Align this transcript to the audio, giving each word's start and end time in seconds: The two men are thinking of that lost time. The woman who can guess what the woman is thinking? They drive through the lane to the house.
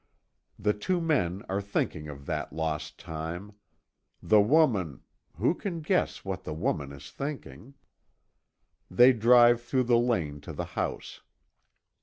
The 0.57 0.73
two 0.73 0.99
men 0.99 1.43
are 1.47 1.61
thinking 1.61 2.07
of 2.07 2.25
that 2.25 2.51
lost 2.51 2.97
time. 2.97 3.53
The 4.19 4.41
woman 4.41 5.01
who 5.35 5.53
can 5.53 5.81
guess 5.81 6.25
what 6.25 6.43
the 6.43 6.55
woman 6.55 6.91
is 6.91 7.11
thinking? 7.11 7.75
They 8.89 9.13
drive 9.13 9.61
through 9.61 9.83
the 9.83 9.99
lane 9.99 10.41
to 10.41 10.53
the 10.53 10.65
house. 10.65 11.21